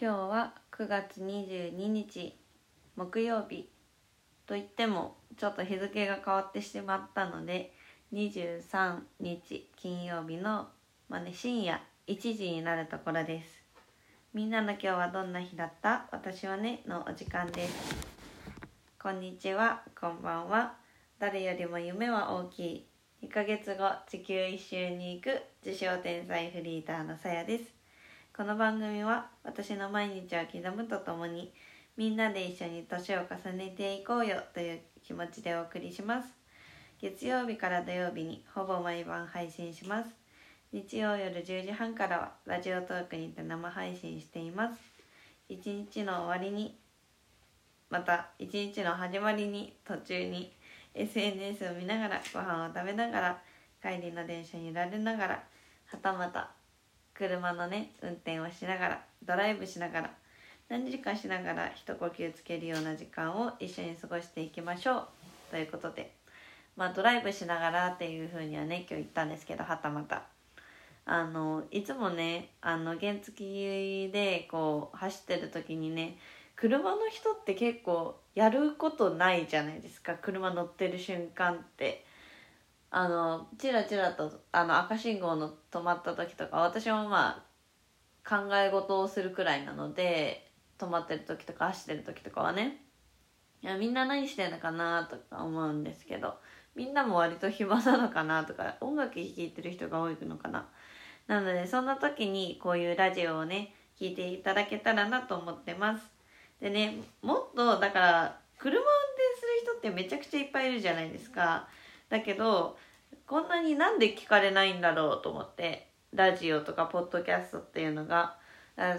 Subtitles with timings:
[0.00, 2.38] 今日は9月22日
[2.94, 3.68] 木曜日。
[4.46, 7.72] といってもちょっと日付が変わってしまったので
[8.12, 10.68] 23日金曜日の、
[11.08, 13.48] まあね、深夜1時になるところです。
[14.32, 16.06] みんなの今日はどんな日だった？
[16.12, 17.96] 私はねのお時間です。
[19.02, 20.76] こんにちはこんばんは。
[21.18, 22.86] 誰よりも夢は大きい。
[23.24, 27.77] 2ヶ月後地球一周に行く自称天才フリーターのさやです。
[28.38, 31.52] この番組は私の毎日を刻むとともに
[31.96, 36.28] みんなで一緒に年を重ねていこうよという気持ちでお送りします。
[37.02, 40.10] 月曜日から土曜日にほぼ毎晩配信します。
[40.72, 44.78] 日曜夜10時半からはラジオトークにて生配信しています。
[45.48, 46.78] 一日の終わりに
[47.90, 50.52] また一日の始まりに途中に
[50.94, 53.42] SNS を見ながらご飯を食べながら
[53.82, 55.44] 帰りの電車に揺られながら
[55.86, 56.52] はたまた
[57.18, 60.10] 車のね運転をしながらドライブしながら
[60.68, 65.06] 何時かしながら一呼吸つけるような時間を一緒に過ごしていきましょう。
[65.50, 66.12] ということで
[66.76, 70.22] まあドライブしながらっていうふうにはね今日言ったんですけどはたまた。
[71.06, 76.18] あのいつもねあの原付でこう走ってる時にね
[76.54, 80.14] 車の人って結構やることないじゃないですか。
[80.14, 82.06] 車乗ってる瞬間って。
[82.90, 92.82] あのチラチラとあの赤信号の止まった時とか私もまあ考え事をするくらいなので止まってる時とか走ってる時とかはね。
[93.60, 96.34] いやみんな何してんのかなとか思うんですけど
[96.76, 100.68] みんなも割と暇なのかなとか音楽聴いてる人が多いのかな。
[101.26, 106.04] なのでそんな時にこういうラジオをね聞いていただけたらなと思ってます。
[106.60, 108.86] でねもっとだから車運転
[109.40, 111.68] する人ってめちゃくちゃいっぱいいるじゃないですか。
[112.08, 112.76] だけど
[113.26, 118.36] こんなになんで聞かれないんだろうと思ってラジオとかポッドキャストっていうのが。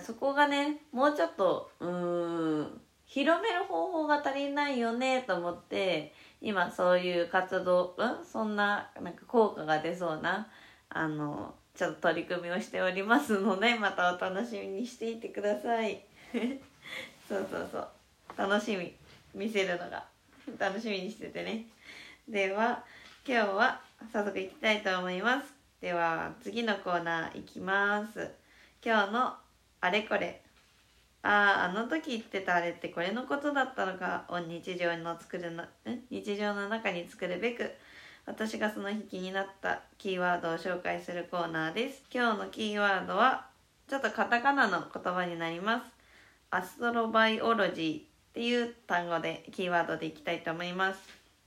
[0.05, 10.47] そこがねもうちょっとうん広める方法が足りないよねと思って今そういう活動うんそんななんか効果が出そうな
[10.89, 16.03] あのちょっと取り組みをしておりますのでまたお楽しみにしていてください。
[17.27, 17.87] そうそうそう。
[18.35, 18.93] 楽しみ。
[19.33, 20.05] 見せるのが。
[20.57, 21.67] 楽しみにしててね。
[22.27, 22.83] では
[23.29, 23.79] 今日は
[24.11, 25.53] 早速いきたいと思います。
[25.79, 28.31] では次のコーナーいきます。
[28.83, 29.33] 今日の
[29.81, 30.41] あれこれ。
[31.21, 35.63] あああの時言ってたあれってこれのことだったのかを日常の作るの
[36.09, 37.71] 日常の中に作るべく
[38.25, 42.01] 私がその日気になったキーワードを紹介するコーナーです。
[42.11, 43.45] 今日のキーワードは
[43.87, 45.83] ちょっとカタカナの言葉になります。
[46.49, 48.03] アストロバイオロジーっ
[48.33, 50.99] ていう単語でキーワードでいきたいと思います。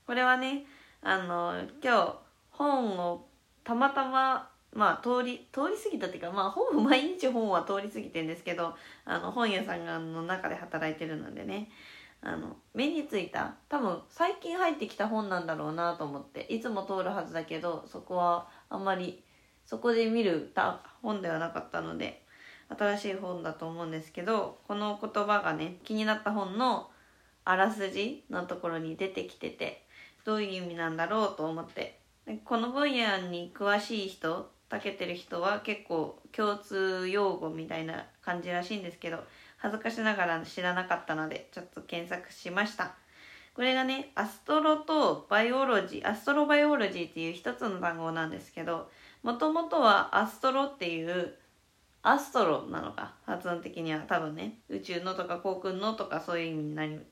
[0.07, 0.65] これはね
[1.03, 2.15] あの今日
[2.51, 3.27] 本を
[3.65, 8.75] たまたままあ通り通り過ぎたっていうかまあほぼ 毎日本は通り過ぎてんですけど
[9.05, 11.71] あの本屋さんの中で働いてるのでね
[12.23, 19.25] あの目についた多分最近入ってきた本なんだろうなと思っていつも通るはずだけどそこはあんまり
[19.65, 20.53] そこで見る
[21.03, 22.25] 本ではなかったので
[22.69, 26.91] 新しい本だと思うんですけどこの言葉がね気になった本の
[27.45, 29.82] あらすじのところに出てきてて
[30.25, 31.99] どういう意味なんだろうと思って。
[32.45, 39.19] この分野に詳しい人たけてる人は結構共通用語みたいな感じらしいんですけど
[39.59, 42.95] 恥ずかしながら知らなかったのでちょっと検索しました。
[43.55, 48.89] これがねアストロとバイオロジーアストロバイオロジーっていう一つの単語なんですけど
[49.23, 51.35] もともとはアストロっていう
[52.03, 54.59] アストロなのか発音的には多分ね。
[54.69, 57.07] 宇宙のとか航空のとかそういう意味になる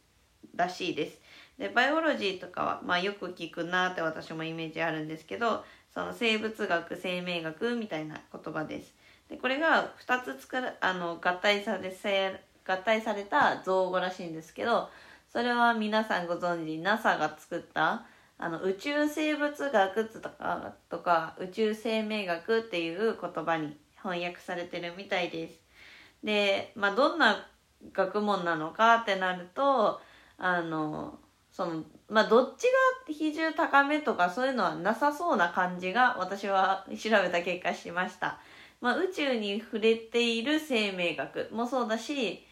[0.55, 1.21] らしいです。
[1.61, 5.63] でバイオロジーとかは、まあ、よく聞くなって私もイメージあるんですけど
[5.93, 8.95] その生物学生命学みたいな言葉です。
[9.29, 11.95] でこれが2つ作るあの合体され
[12.67, 14.89] 合体された造語らしいんですけど
[15.31, 18.07] それは皆さんご存知 NASA が作った
[18.39, 25.61] あの宇宙生物学とかとか宇宙生命学っていう言葉に翻訳されてるみたいです。
[26.25, 27.47] でまあどんな
[27.93, 30.01] 学問なのかってなると
[30.39, 31.19] あの
[31.61, 32.63] そのまあどっち
[33.07, 38.39] が比重高めとかそういうのはなさそうな感じが私は調べた結果しました。
[38.81, 42.43] まあ、宇宙に触れている生命学もそうだし、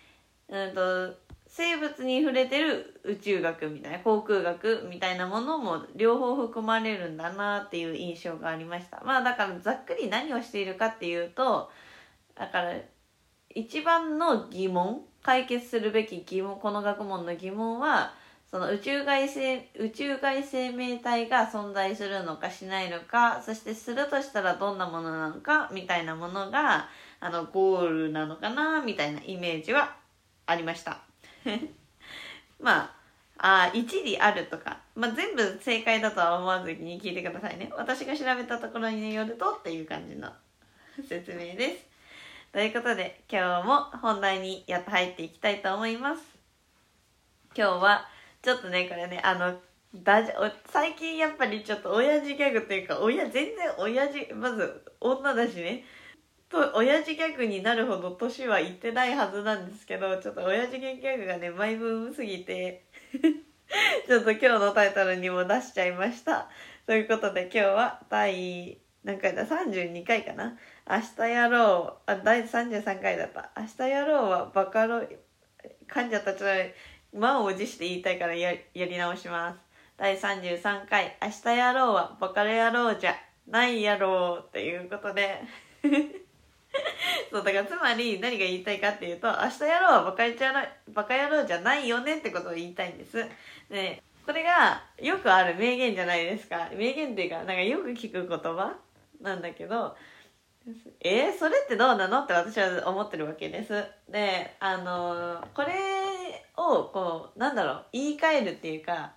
[0.51, 1.15] うんと、
[1.47, 11.71] 生物に触れてる宇宙学みたいな航空学みたいなものも両方含まれるんだなっていう印象がありましたまあだからざっくり何をしているかっていうと
[12.35, 12.75] だから
[13.55, 18.13] 一番の疑問解決するべき疑問この学問の疑問は
[18.51, 26.89] その宇宙外生宇宙外生命体が存在するのかしないのかそしてするとしたらどんなものなのかみたいなものが
[27.21, 29.97] あのゴールなのかなみたいなイメージは
[30.47, 30.99] ありました。
[32.61, 32.95] ま
[33.39, 37.71] ああ一理あるとか、まあ、全部正解だとは思わずに聞いてくださいね。
[37.77, 40.33] 私が調べたところによるとっていう感じの
[41.07, 41.87] 説明です。
[42.53, 46.23] ということで今日も本題にやっと入っていきたいと思います。
[47.55, 48.09] 今日は
[48.49, 49.59] ちょっとねこれねあの
[49.95, 50.33] だじ
[50.73, 55.85] 最近やっぱりちょっと親父ギャグっていうか親全然親父まず女だしね。
[56.49, 62.87] と親父ギャグになるほど年はいってないはずなんですけどちょっと親父ギャグがねマイブームすぎて
[64.09, 66.49] ちょっと今日のタイトルにも出しちゃいました。
[66.87, 70.57] ということで今日は第何回だ？32回かな。
[70.89, 72.11] 明日やろう。
[72.11, 73.51] あ第33回だった。
[73.59, 75.03] 明日やろうはバカロ
[75.87, 76.33] 噛んじゃった。
[76.33, 79.59] ちょっと満を持して言いたいからややり直します。
[79.97, 83.17] 第33回「明日やろうはバカ野郎じゃ
[83.47, 85.41] ないやろう」っていうことで。
[87.31, 90.53] そうだからつまり何が言いたいかっていうと「明日やろうはバカじゃ
[90.89, 93.27] バカ野郎じゃないよね」ってことを言いたいんです。
[93.71, 96.69] でこれがよくある名言じゃないですか。
[96.75, 98.77] 名言っていうかなんかよく聞く言葉？
[99.21, 99.97] なんだけど
[101.01, 102.21] えー、それってどうなの？
[102.21, 103.85] って私は思ってるわけです。
[104.09, 105.73] であのこれ
[106.59, 109.13] をこうなんだろう言い換えるっていうか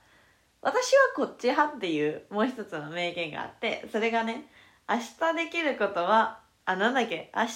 [0.61, 4.45] 私はこっち派っていうもう一つの名言があってそれがね
[4.87, 7.51] 明日できることはあなんだっけ明日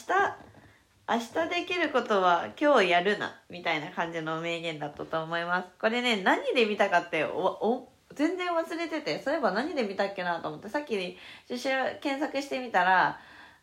[1.08, 5.68] 明日できることは今日やるなみたいな感じの名言だったと思います。
[5.80, 11.18] これね何で見たかっておお全然忘れててそういえば何で見たっけなと思ってさっき
[11.48, 13.20] 検索してみたら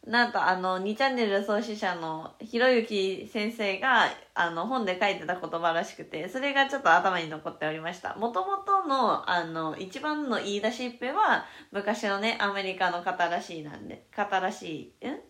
[0.07, 8.17] なんとあの2チャンネル創始者のひろゆき先生があの本で書いてた言葉らしくてそれがちょっと頭に残っておりました。
[8.17, 15.21] もともとのあの一番の言い出しっぺは昔のねアメリカの方らしいなんで方らしいん？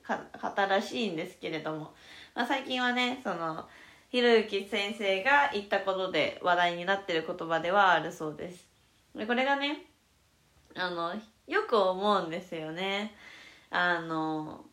[0.40, 1.92] 方らしいんですけれども、
[2.34, 3.68] まあ、最近はねその
[4.08, 8.66] ひろゆき先生が言ったことで話題になってる言葉ではあるそうです。
[9.14, 9.84] でこれがね
[10.74, 11.12] あの
[11.46, 13.14] よく思うんですよね。
[13.72, 14.66] あの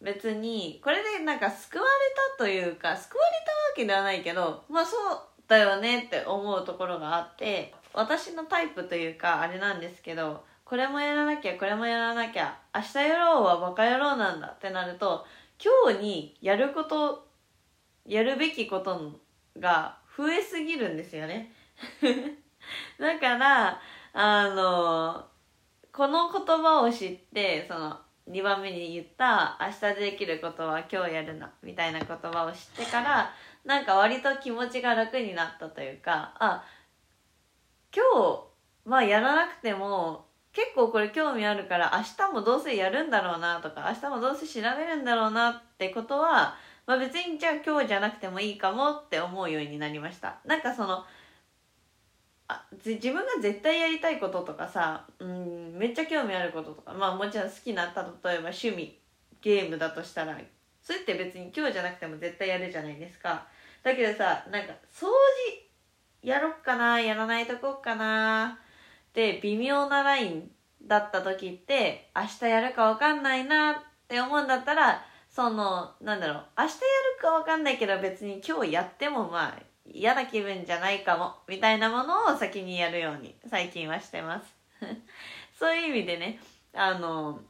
[0.00, 1.90] 別にこれでなんか救われ
[2.38, 4.98] たというか救われたわけではないけどまあそう
[5.46, 15.26] だよねって思うところがあって私のタイプというかあれなんですけどこれもやらなきゃこれもやらなきゃ明日やろうはバカ野郎なんだってなると
[15.62, 17.26] 今日にやること
[18.06, 19.20] やるべきこと
[19.58, 21.52] が増えすぎるんですよね。
[22.98, 23.80] だから
[24.12, 25.26] あの
[25.92, 27.98] この言葉を知ってその
[28.30, 33.32] 2番目に言った「明日できることは今日やるな」みたいな言葉を知ってから
[33.64, 36.64] なんか割と気持ちが楽になったというかあ
[37.94, 38.44] 今日
[38.84, 46.56] まあやらなくても結構これ興味あるから明日もどうせやるんだろうなとか明日もどうせ調べるんだろうなってことは、
[46.86, 50.38] まあ、別にじゃあ今日じゃなくてもいいかもって思うようになりました。
[50.44, 51.04] なんかその
[52.50, 58.98] あ自分が絶対やりたいこととかさ、うん、めっちゃ興味あることとかまあもちろん好きな例えば趣味
[59.40, 60.36] ゲームだとしたら
[60.82, 63.46] それって別に今日じゃなくても絶対やるじゃないですか。
[63.82, 65.70] だけどさなんか掃除
[66.22, 68.58] やろっかなやらないとこっかな
[69.10, 70.50] って微妙なライン
[70.82, 73.74] だった時って明日やるか分かんないなっ
[74.08, 76.78] て思うんだったらそのなんだろう明日や
[77.16, 79.58] るか分かんないけど別に今日やってもまあ
[79.92, 84.54] 嫌な気分じゃないかもみたいなものを先にやるように最近はしてます。
[85.58, 86.40] そういう意味でね
[86.74, 87.40] あの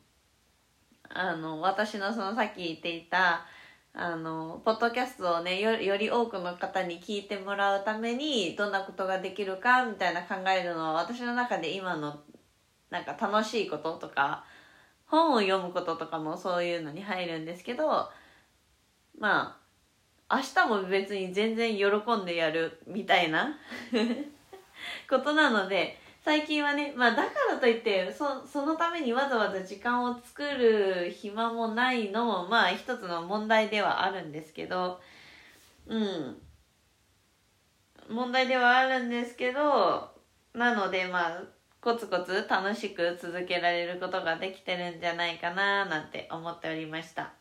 [1.09, 3.47] あの私のそのさっき言っていた
[3.93, 12.21] あのポッドキャストをねより多くの方に聞いてもらうためにどんなことができるかみたいな考えるのは私の中で今の
[12.91, 14.45] なんか楽しいこととか
[15.07, 18.09] 本を読むこととかもそういうのに入るんですけど
[19.19, 19.60] まあ
[20.31, 23.59] 明日も別に全然喜んでやるみたいな
[25.09, 35.01] ことなので最近はねまあだからといってそそのためにわざわざ時間を作る暇もないのもまあ一つの問題ではあるんですけど
[35.87, 36.43] うん。
[38.09, 40.11] 問題ではあるんですけど
[40.53, 41.43] なのでまあ
[41.81, 47.33] コツコツ楽しく続けられることができてるんじゃないかななんて思っておりました。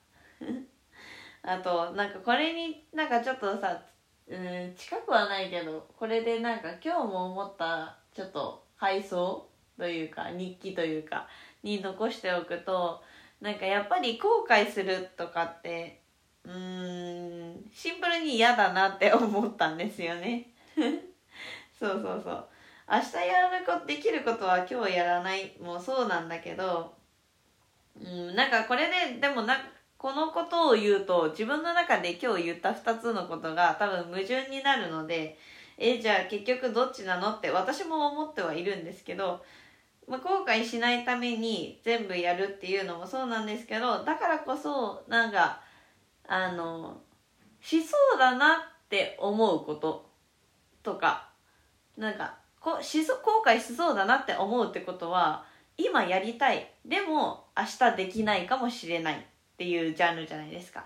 [1.43, 3.81] あとなんかこれになんかちょっとさ
[4.27, 11.27] うん近くはないけどこれでなんか今日も思ったちょっと配送というか日記というか
[11.63, 13.01] に残しておくと
[13.41, 16.01] なんかやっぱり後悔するとかって
[16.45, 20.47] うーんシンプルに嫌だなって思ったんですよね。
[21.79, 22.45] そうそうそう。
[22.91, 26.95] 明日やるこできることは今日やらないもそうなんだけど
[28.03, 29.55] うんなんかこれででもな
[29.99, 35.37] このことを言うと自分の中で今日言った2つのことが多分矛盾になるので
[35.77, 39.43] えじゃあ結局どっちなのって私も思ってはいるんですけど、
[40.07, 45.59] まあ、後悔しないために全部やるっていうのもそうなんですけどだからこそなんか
[46.25, 47.01] あの
[47.61, 50.09] しそうだなって思うこと
[50.81, 51.29] とか
[51.97, 55.43] なんかこしそ後悔しそうだなって思うってことは
[55.77, 56.69] 今やりたい。
[56.85, 59.25] でも明日できないかもしれない。
[59.59, 60.85] っていうジャンルじゃないですか。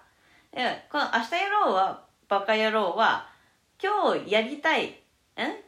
[0.51, 3.29] でこの「明日やろう」は「バカ野郎」は
[3.79, 4.93] 今日やりたいん？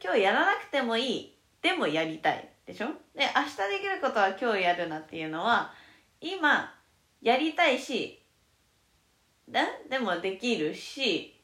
[0.03, 2.87] 今日やらなくてもいいでもやりたいでしょ？
[3.13, 5.71] で明日できることは今日やるなっていうのは
[6.19, 6.73] 今
[7.21, 8.23] やりたいし
[9.47, 11.34] ででもできるし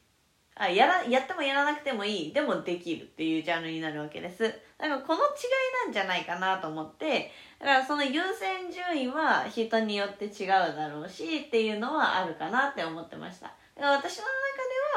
[0.56, 2.34] あやらやってもやらなくてもいい。
[2.34, 4.44] でもできるっていうジャンルになるわけです。
[4.44, 7.32] だからこの違いなんじゃないかなと思って。
[7.60, 13.48] だからその優先順位は人によって違うだろうしっていうのはあるかなって思ってました。
[13.76, 14.32] だから私の中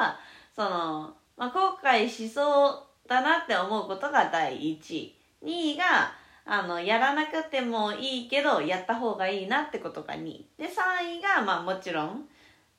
[0.01, 0.19] では
[0.55, 2.71] その、まあ、後悔しそ
[3.05, 6.13] うだなって思うことが第1位2位が
[6.47, 10.49] あのやらなくてもいいけどやった方がいいなってことが2位。
[10.59, 12.29] で3位がまあもちろん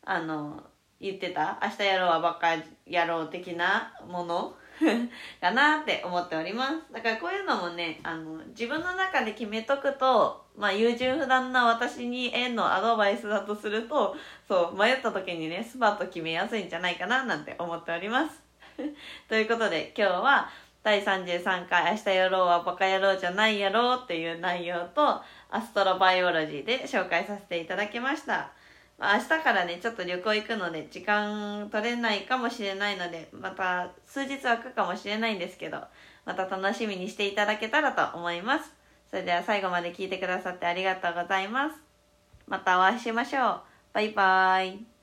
[0.03, 0.63] あの
[0.99, 1.59] 言ってた？
[1.61, 2.47] 明日やろうはばっか
[2.85, 4.55] やろう的なもの？
[5.39, 6.93] かなって思っております。
[6.93, 14.15] だからこういうのもねあの自分の中で決めとくとまあ優柔不断な私にへのアドバイスだとすると
[14.47, 18.41] そう迷った時にねスパッと決めやすいんじゃないかななんて思っております。
[19.29, 20.49] ということで今日は
[20.83, 28.51] 第33回「明日やろうはバカ野郎じゃないやろう」っていう内容とアストロバイオロジーで紹介させていただきました。
[28.97, 35.81] まあ、明日からねちょっと旅行行くので時間取れないかもしれないのでまた数日空くかもしれないんですけど
[36.25, 38.71] また楽しみにしていただけたらと思います。
[39.09, 41.75] それでは最後まで聞いてくださってありがとうございます。
[42.47, 43.61] またお会いしましょう。
[43.93, 44.94] バイバーイ。